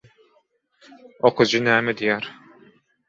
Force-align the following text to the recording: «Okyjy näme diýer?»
«Okyjy 1.31 1.61
näme 1.67 1.95
diýer?» 2.01 2.31